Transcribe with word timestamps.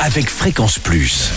avec 0.00 0.28
Fréquence 0.28 0.78
Plus. 0.78 1.30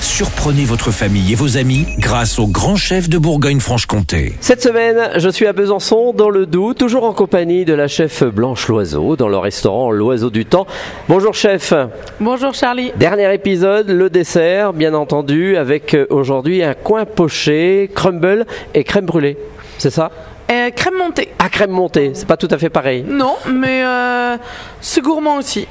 Surprenez 0.00 0.64
votre 0.64 0.90
famille 0.90 1.32
et 1.32 1.34
vos 1.34 1.58
amis 1.58 1.86
grâce 1.98 2.38
au 2.38 2.46
grand 2.46 2.76
chef 2.76 3.08
de 3.08 3.18
Bourgogne-Franche-Comté. 3.18 4.34
Cette 4.40 4.62
semaine, 4.62 5.10
je 5.16 5.28
suis 5.28 5.46
à 5.46 5.52
Besançon, 5.52 6.12
dans 6.14 6.30
le 6.30 6.46
Doubs, 6.46 6.74
toujours 6.74 7.04
en 7.04 7.12
compagnie 7.12 7.64
de 7.64 7.74
la 7.74 7.88
chef 7.88 8.24
Blanche 8.24 8.68
Loiseau, 8.68 9.16
dans 9.16 9.28
le 9.28 9.36
restaurant 9.36 9.90
L'Oiseau 9.90 10.30
du 10.30 10.46
Temps. 10.46 10.66
Bonjour 11.08 11.34
chef. 11.34 11.74
Bonjour 12.18 12.54
Charlie. 12.54 12.92
Dernier 12.96 13.32
épisode, 13.34 13.90
le 13.90 14.08
dessert, 14.08 14.72
bien 14.72 14.94
entendu, 14.94 15.56
avec 15.56 15.94
euh, 15.94 16.06
aujourd'hui 16.10 16.62
un 16.62 16.74
coin 16.74 17.04
poché, 17.04 17.90
crumble 17.94 18.46
et 18.72 18.84
crème 18.84 19.06
brûlée. 19.06 19.36
C'est 19.78 19.90
ça? 19.90 20.10
Euh, 20.50 20.70
crème 20.70 20.94
montée. 20.98 21.28
Ah, 21.38 21.48
crème 21.48 21.70
montée, 21.70 22.12
c'est 22.14 22.26
pas 22.26 22.36
tout 22.36 22.48
à 22.50 22.58
fait 22.58 22.70
pareil. 22.70 23.04
Non, 23.06 23.36
mais 23.48 23.84
euh, 23.84 24.36
c'est 24.80 25.02
gourmand 25.02 25.36
aussi. 25.36 25.68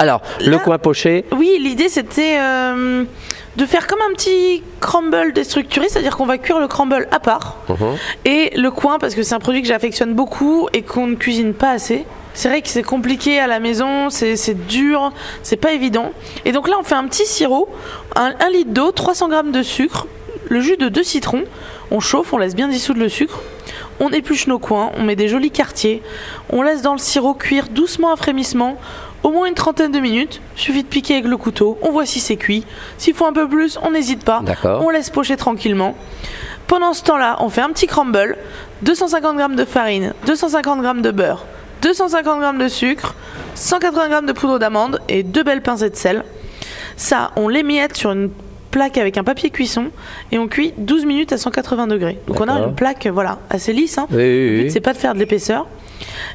Alors, 0.00 0.22
le 0.40 0.56
coin 0.58 0.78
poché, 0.78 1.26
Oui, 1.36 1.58
l'idée 1.60 1.88
c'était 1.90 2.38
euh, 2.40 3.04
de 3.56 3.66
faire 3.66 3.86
comme 3.86 3.98
un 4.00 4.14
petit 4.14 4.62
crumble 4.80 5.32
déstructuré, 5.34 5.88
c'est-à-dire 5.90 6.16
qu'on 6.16 6.24
va 6.24 6.38
cuire 6.38 6.58
le 6.58 6.68
crumble 6.68 7.06
à 7.10 7.20
part. 7.20 7.58
Et 8.24 8.50
le 8.56 8.70
coin, 8.70 8.98
parce 8.98 9.14
que 9.14 9.22
c'est 9.22 9.34
un 9.34 9.38
produit 9.40 9.60
que 9.60 9.68
j'affectionne 9.68 10.14
beaucoup 10.14 10.68
et 10.72 10.80
qu'on 10.82 11.06
ne 11.06 11.16
cuisine 11.16 11.52
pas 11.52 11.70
assez. 11.72 12.06
C'est 12.32 12.48
vrai 12.48 12.62
que 12.62 12.68
c'est 12.68 12.82
compliqué 12.82 13.38
à 13.40 13.46
la 13.46 13.60
maison, 13.60 14.08
c'est 14.08 14.66
dur, 14.66 15.12
c'est 15.42 15.56
pas 15.56 15.72
évident. 15.72 16.12
Et 16.46 16.52
donc 16.52 16.68
là, 16.68 16.76
on 16.80 16.82
fait 16.82 16.94
un 16.94 17.06
petit 17.06 17.26
sirop, 17.26 17.68
un, 18.16 18.32
un 18.40 18.50
litre 18.50 18.70
d'eau, 18.70 18.92
300 18.92 19.28
grammes 19.28 19.52
de 19.52 19.62
sucre, 19.62 20.06
le 20.50 20.60
jus 20.60 20.76
de 20.76 20.90
deux 20.90 21.02
citrons. 21.02 21.44
On 21.90 22.00
chauffe, 22.00 22.34
on 22.34 22.38
laisse 22.38 22.54
bien 22.54 22.68
dissoudre 22.68 23.00
le 23.00 23.08
sucre. 23.08 23.40
On 24.00 24.10
épluche 24.10 24.46
nos 24.46 24.58
coins, 24.58 24.90
on 24.98 25.04
met 25.04 25.16
des 25.16 25.28
jolis 25.28 25.50
quartiers. 25.50 26.02
On 26.50 26.60
laisse 26.60 26.82
dans 26.82 26.92
le 26.92 26.98
sirop 26.98 27.34
cuire 27.34 27.68
doucement 27.68 28.12
à 28.12 28.16
frémissement, 28.16 28.76
au 29.22 29.30
moins 29.30 29.46
une 29.46 29.54
trentaine 29.54 29.92
de 29.92 30.00
minutes. 30.00 30.42
Suffit 30.56 30.82
de 30.82 30.88
piquer 30.88 31.14
avec 31.14 31.26
le 31.26 31.36
couteau. 31.36 31.78
On 31.82 31.92
voit 31.92 32.04
si 32.04 32.20
c'est 32.20 32.36
cuit. 32.36 32.66
S'il 32.98 33.14
faut 33.14 33.26
un 33.26 33.32
peu 33.32 33.48
plus, 33.48 33.78
on 33.82 33.92
n'hésite 33.92 34.24
pas. 34.24 34.42
On 34.64 34.90
laisse 34.90 35.08
pocher 35.08 35.36
tranquillement. 35.36 35.96
Pendant 36.66 36.92
ce 36.92 37.02
temps-là, 37.04 37.36
on 37.40 37.48
fait 37.48 37.62
un 37.62 37.70
petit 37.70 37.86
crumble. 37.86 38.36
250 38.82 39.38
g 39.38 39.56
de 39.56 39.64
farine, 39.64 40.14
250 40.26 40.82
g 40.82 41.02
de 41.02 41.10
beurre, 41.10 41.44
250 41.82 42.42
g 42.42 42.64
de 42.64 42.68
sucre, 42.68 43.14
180 43.54 44.20
g 44.20 44.26
de 44.26 44.32
poudre 44.32 44.58
d'amande 44.58 45.00
et 45.08 45.22
deux 45.22 45.42
belles 45.42 45.62
pincées 45.62 45.90
de 45.90 45.96
sel. 45.96 46.24
Ça, 46.96 47.30
on 47.36 47.48
l'émiette 47.48 47.96
sur 47.96 48.12
une 48.12 48.30
plaque 48.70 48.98
avec 48.98 49.18
un 49.18 49.24
papier 49.24 49.50
cuisson 49.50 49.86
et 50.32 50.38
on 50.38 50.48
cuit 50.48 50.72
12 50.78 51.04
minutes 51.04 51.32
à 51.32 51.38
180 51.38 51.86
degrés. 51.88 52.18
Donc 52.26 52.40
on 52.40 52.48
a 52.48 52.58
une 52.58 52.74
plaque 52.74 53.06
voilà, 53.06 53.38
assez 53.50 53.72
lisse. 53.72 53.98
hein. 53.98 54.06
Oui, 54.10 54.16
oui, 54.16 54.22
Le 54.22 54.56
but, 54.58 54.64
oui. 54.64 54.70
c'est 54.70 54.80
pas 54.80 54.92
de 54.92 54.98
faire 54.98 55.14
de 55.14 55.18
l'épaisseur. 55.18 55.66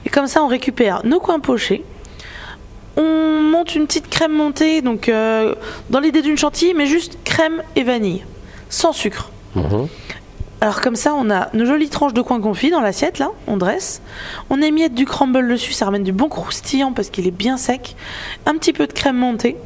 Et 0.05 0.09
comme 0.09 0.27
ça, 0.27 0.43
on 0.43 0.47
récupère 0.47 1.05
nos 1.05 1.19
coins 1.19 1.39
pochés. 1.39 1.83
On 2.97 3.41
monte 3.41 3.75
une 3.75 3.87
petite 3.87 4.09
crème 4.09 4.31
montée, 4.33 4.81
donc 4.81 5.09
euh, 5.09 5.55
dans 5.89 5.99
l'idée 5.99 6.21
d'une 6.21 6.37
chantilly, 6.37 6.73
mais 6.73 6.85
juste 6.85 7.17
crème 7.25 7.61
et 7.75 7.83
vanille, 7.83 8.23
sans 8.69 8.93
sucre. 8.93 9.31
Mhm. 9.55 9.87
Alors 10.61 10.79
comme 10.81 10.95
ça, 10.95 11.13
on 11.15 11.29
a 11.29 11.49
nos 11.53 11.65
jolies 11.65 11.89
tranches 11.89 12.13
de 12.13 12.21
coin 12.21 12.39
confit 12.39 12.69
dans 12.71 12.79
l'assiette, 12.79 13.19
là, 13.19 13.29
on 13.47 13.57
dresse. 13.57 14.01
On 14.49 14.61
émiette 14.61 14.93
du 14.93 15.05
crumble 15.05 15.47
dessus, 15.49 15.73
ça 15.73 15.85
ramène 15.85 16.03
du 16.03 16.13
bon 16.13 16.29
croustillant 16.29 16.93
parce 16.93 17.09
qu'il 17.09 17.27
est 17.27 17.31
bien 17.31 17.57
sec. 17.57 17.95
Un 18.45 18.53
petit 18.53 18.71
peu 18.71 18.87
de 18.87 18.93
crème 18.93 19.17
montée. 19.17 19.57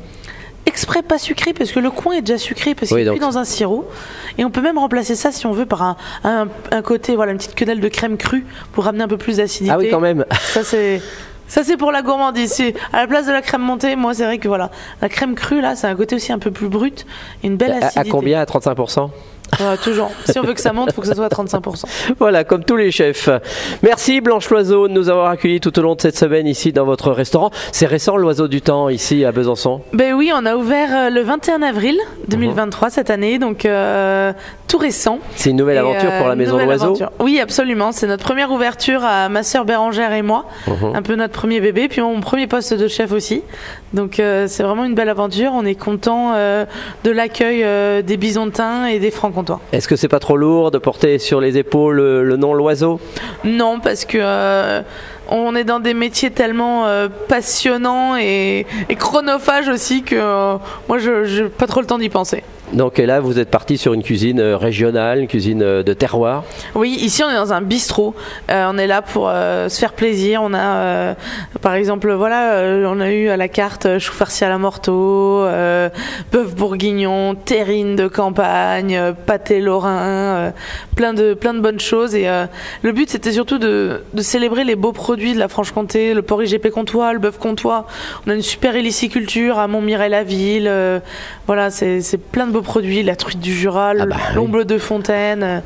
Exprès 0.69 1.01
pas 1.01 1.17
sucré 1.17 1.51
parce 1.53 1.71
que 1.71 1.79
le 1.79 1.89
coin 1.91 2.13
est 2.13 2.21
déjà 2.21 2.37
sucré 2.37 2.75
parce 2.75 2.89
qu'il 2.89 2.97
Oui, 2.97 3.03
est 3.03 3.09
cuit 3.09 3.19
dans 3.19 3.37
un 3.39 3.43
sirop. 3.43 3.89
Et 4.37 4.45
on 4.45 4.51
peut 4.51 4.61
même 4.61 4.77
remplacer 4.77 5.15
ça 5.15 5.31
si 5.31 5.45
on 5.47 5.51
veut 5.51 5.65
par 5.65 5.81
un, 5.81 5.97
un- 6.23 6.47
un 6.71 6.81
côté, 6.83 7.15
voilà, 7.15 7.31
une 7.31 7.39
petite 7.39 7.55
quenelle 7.55 7.79
de 7.79 7.87
crème 7.89 8.17
crue 8.17 8.45
pour 8.71 8.83
ramener 8.85 9.03
un 9.03 9.07
peu 9.07 9.17
plus 9.17 9.37
d'acidité. 9.37 9.73
Ah 9.73 9.79
oui, 9.79 9.89
quand 9.89 9.99
même. 9.99 10.25
Ça 10.41 10.63
c'est 10.63 11.01
ça 11.47 11.63
c'est 11.63 11.77
pour 11.77 11.91
la 11.91 12.03
gourmandise. 12.03 12.61
À 12.93 12.97
la 13.01 13.07
place 13.07 13.25
de 13.25 13.31
la 13.31 13.41
crème 13.41 13.61
montée, 13.63 13.95
moi 13.95 14.13
c'est 14.13 14.23
vrai 14.25 14.37
que 14.37 14.47
voilà, 14.47 14.69
la 15.01 15.09
crème 15.09 15.33
crue 15.33 15.61
là, 15.61 15.75
c'est 15.75 15.87
un 15.87 15.95
côté 15.95 16.15
aussi 16.15 16.31
un 16.31 16.37
peu 16.37 16.51
plus 16.51 16.67
brut 16.69 17.07
et 17.43 17.47
une 17.47 17.57
belle 17.57 17.71
À, 17.71 17.87
acidité. 17.87 17.99
à 17.99 18.11
combien 18.11 18.39
À 18.39 18.45
35% 18.45 19.09
Toujours. 19.83 20.11
Si 20.25 20.37
on 20.39 20.43
veut 20.43 20.53
que 20.53 20.61
ça 20.61 20.73
monte, 20.73 20.89
il 20.91 20.93
faut 20.93 21.01
que 21.01 21.07
ça 21.07 21.15
soit 21.15 21.25
à 21.25 21.29
35%. 21.29 21.83
Voilà, 22.19 22.43
comme 22.43 22.63
tous 22.63 22.77
les 22.77 22.91
chefs. 22.91 23.29
Merci 23.83 24.21
Blanche 24.21 24.49
Loiseau 24.49 24.87
de 24.87 24.93
nous 24.93 25.09
avoir 25.09 25.29
accueillis 25.29 25.59
tout 25.59 25.77
au 25.79 25.81
long 25.81 25.95
de 25.95 26.01
cette 26.01 26.17
semaine 26.17 26.47
ici 26.47 26.71
dans 26.71 26.85
votre 26.85 27.11
restaurant. 27.11 27.51
C'est 27.71 27.85
récent 27.85 28.17
l'Oiseau 28.17 28.47
du 28.47 28.61
Temps 28.61 28.89
ici 28.89 29.25
à 29.25 29.31
Besançon. 29.31 29.81
Ben 29.93 30.13
oui, 30.13 30.31
on 30.33 30.45
a 30.45 30.55
ouvert 30.55 30.89
euh, 30.91 31.09
le 31.09 31.21
21 31.21 31.61
avril 31.61 31.97
2023 32.27 32.89
cette 32.89 33.09
année, 33.09 33.39
donc 33.39 33.65
euh, 33.65 34.33
tout 34.67 34.77
récent. 34.77 35.19
C'est 35.35 35.49
une 35.49 35.57
nouvelle 35.57 35.77
aventure 35.77 36.11
pour 36.11 36.25
euh, 36.25 36.29
la 36.29 36.35
Maison 36.35 36.53
nouvelle 36.53 36.67
Loiseau. 36.67 36.97
Oui, 37.19 37.39
absolument. 37.39 37.91
C'est 37.91 38.07
notre 38.07 38.23
première 38.23 38.51
ouverture 38.51 39.03
à 39.03 39.29
ma 39.29 39.43
sœur 39.43 39.65
Bérangère 39.65 40.13
et 40.13 40.21
moi. 40.21 40.45
Mhm. 40.67 40.95
Un 40.95 41.01
peu 41.01 41.15
notre 41.15 41.33
premier 41.33 41.59
bébé, 41.59 41.87
puis 41.87 42.01
mon 42.01 42.19
premier 42.21 42.47
poste 42.47 42.73
de 42.73 42.87
chef 42.87 43.11
aussi. 43.11 43.41
Donc 43.93 44.19
euh, 44.19 44.45
c'est 44.47 44.63
vraiment 44.63 44.85
une 44.85 44.95
belle 44.95 45.09
aventure. 45.09 45.51
On 45.53 45.65
est 45.65 45.75
content 45.75 46.33
euh, 46.35 46.65
de 47.03 47.11
l'accueil 47.11 47.63
euh, 47.63 48.01
des 48.01 48.17
Bisontins 48.17 48.85
et 48.85 48.99
des 48.99 49.11
Est-ce 49.71 49.87
que 49.87 49.95
c'est 49.95 50.07
pas 50.07 50.19
trop 50.19 50.37
lourd 50.37 50.71
de 50.71 50.77
porter 50.77 51.17
sur 51.19 51.41
les 51.41 51.57
épaules 51.57 51.95
le, 51.97 52.23
le 52.23 52.37
nom 52.37 52.53
Loiseau? 52.53 52.99
Non, 53.43 53.79
parce 53.79 54.05
que 54.05 54.17
euh, 54.19 54.81
on 55.29 55.55
est 55.55 55.63
dans 55.63 55.79
des 55.79 55.93
métiers 55.93 56.31
tellement 56.31 56.87
euh, 56.87 57.07
passionnants 57.27 58.17
et, 58.17 58.65
et 58.89 58.95
chronophages 58.95 59.69
aussi 59.69 60.03
que 60.03 60.15
euh, 60.15 60.57
moi, 60.87 60.97
je 60.97 61.43
n'ai 61.43 61.49
pas 61.49 61.67
trop 61.67 61.81
le 61.81 61.87
temps 61.87 61.97
d'y 61.97 62.09
penser. 62.09 62.43
Donc 62.73 62.99
et 62.99 63.07
là, 63.07 63.19
vous 63.19 63.39
êtes 63.39 63.49
parti 63.49 63.79
sur 63.79 63.93
une 63.93 64.03
cuisine 64.03 64.39
euh, 64.39 64.55
régionale, 64.55 65.21
une 65.21 65.27
cuisine 65.27 65.59
de 65.59 65.93
terroir. 65.93 66.43
Oui, 66.75 66.91
ici 67.01 67.23
on 67.23 67.29
est 67.31 67.35
dans 67.35 67.51
un 67.51 67.61
bistrot. 67.61 68.13
Euh, 68.51 68.69
on 68.71 68.77
est 68.77 68.85
là 68.85 69.01
pour 69.01 69.27
euh, 69.27 69.69
se 69.69 69.79
faire 69.79 69.93
plaisir. 69.93 70.41
On 70.43 70.53
a, 70.53 70.59
euh, 70.59 71.13
par 71.61 71.73
exemple, 71.73 72.11
voilà, 72.13 72.61
on 72.85 72.99
a 72.99 73.11
eu 73.11 73.29
à 73.29 73.37
la 73.37 73.47
carte 73.47 73.97
chou 73.97 74.13
farci 74.13 74.45
à 74.45 74.49
la 74.49 74.59
morteau, 74.59 75.45
bœuf 76.31 76.55
bourguignon, 76.55 77.33
terrine 77.33 77.95
de 77.95 78.07
campagne, 78.07 79.15
pâté 79.25 79.61
lorrain, 79.61 80.53
plein 80.95 81.15
de 81.15 81.33
plein 81.33 81.55
de 81.55 81.61
bonnes 81.61 81.79
choses. 81.79 82.13
Et 82.13 82.27
le 82.83 82.91
but 82.91 83.09
c'était 83.09 83.31
surtout 83.31 83.57
de, 83.57 84.03
de 84.13 84.21
célébrer 84.21 84.63
les 84.63 84.75
beaux 84.75 84.91
produits 84.91 85.18
de 85.33 85.39
la 85.39 85.47
Franche-Comté, 85.47 86.13
le 86.13 86.21
porc 86.21 86.43
IGP 86.43 86.69
comtois, 86.69 87.13
le 87.13 87.19
bœuf 87.19 87.37
comtois. 87.37 87.85
On 88.25 88.31
a 88.31 88.33
une 88.35 88.41
super 88.41 88.75
héliciculture 88.75 89.59
à 89.59 89.67
Montmirail-la-Ville. 89.67 90.67
euh, 90.67 90.99
voilà, 91.47 91.69
c'est 91.69 92.01
plein 92.31 92.47
de 92.47 92.51
beaux 92.51 92.61
produits, 92.61 93.03
la 93.03 93.15
truite 93.15 93.39
du 93.39 93.53
Jura, 93.53 93.93
Ah 93.99 94.05
bah 94.05 94.15
oui. 94.37 94.65
de 94.65 94.77
fontaine. 94.77 95.43
euh, 95.43 95.59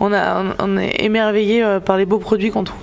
On, 0.00 0.12
a, 0.12 0.42
on, 0.58 0.74
on 0.74 0.78
est 0.78 1.02
émerveillé 1.04 1.62
euh, 1.62 1.80
par 1.80 1.96
les 1.96 2.04
beaux 2.06 2.18
produits 2.18 2.50
qu'on 2.50 2.64
trouve. 2.64 2.78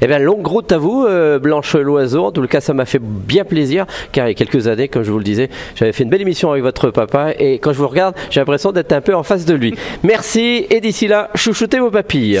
Eh 0.00 0.06
bien, 0.06 0.20
longue 0.20 0.46
route 0.46 0.70
à 0.70 0.78
vous, 0.78 1.04
euh, 1.04 1.40
Blanche 1.40 1.74
Loiseau. 1.74 2.24
En 2.26 2.30
tout 2.32 2.46
cas, 2.46 2.60
ça 2.60 2.72
m'a 2.74 2.84
fait 2.84 3.00
bien 3.02 3.44
plaisir, 3.44 3.86
car 4.12 4.26
il 4.26 4.30
y 4.30 4.32
a 4.32 4.34
quelques 4.34 4.68
années, 4.68 4.86
comme 4.86 5.02
je 5.02 5.10
vous 5.10 5.18
le 5.18 5.24
disais, 5.24 5.50
j'avais 5.74 5.92
fait 5.92 6.04
une 6.04 6.10
belle 6.10 6.22
émission 6.22 6.52
avec 6.52 6.62
votre 6.62 6.90
papa, 6.90 7.32
et 7.38 7.58
quand 7.58 7.72
je 7.72 7.78
vous 7.78 7.88
regarde, 7.88 8.14
j'ai 8.30 8.38
l'impression 8.40 8.70
d'être 8.70 8.92
un 8.92 9.00
peu 9.00 9.14
en 9.16 9.24
face 9.24 9.44
de 9.44 9.54
lui. 9.54 9.74
Merci, 10.04 10.66
et 10.70 10.80
d'ici 10.80 11.08
là, 11.08 11.28
chouchoutez 11.34 11.80
vos 11.80 11.90
papilles. 11.90 12.40